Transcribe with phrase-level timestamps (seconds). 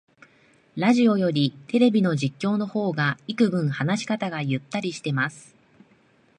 [0.75, 5.53] ラジオよりテレビの実況の方がいくぶん話し方がゆったりしてます